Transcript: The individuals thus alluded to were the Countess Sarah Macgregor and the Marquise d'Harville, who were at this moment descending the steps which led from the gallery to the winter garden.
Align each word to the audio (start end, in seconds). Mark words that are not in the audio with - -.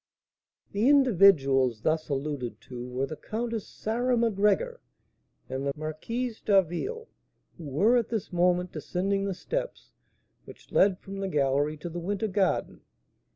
The 0.71 0.89
individuals 0.89 1.81
thus 1.81 2.09
alluded 2.09 2.59
to 2.61 2.89
were 2.89 3.05
the 3.05 3.15
Countess 3.15 3.67
Sarah 3.67 4.17
Macgregor 4.17 4.81
and 5.47 5.63
the 5.67 5.73
Marquise 5.75 6.41
d'Harville, 6.41 7.07
who 7.59 7.65
were 7.65 7.97
at 7.97 8.09
this 8.09 8.33
moment 8.33 8.71
descending 8.71 9.25
the 9.25 9.35
steps 9.35 9.91
which 10.45 10.71
led 10.71 10.97
from 10.97 11.19
the 11.19 11.27
gallery 11.29 11.77
to 11.77 11.87
the 11.87 11.99
winter 11.99 12.27
garden. 12.27 12.81